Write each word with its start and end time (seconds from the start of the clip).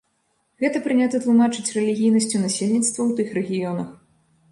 Гэта 0.61 0.77
прынята 0.85 1.19
тлумачыць 1.25 1.65
рэлігійнасцю 1.77 2.41
насельніцтва 2.45 3.01
ў 3.05 3.11
тых 3.21 3.27
рэгіёнах. 3.39 3.93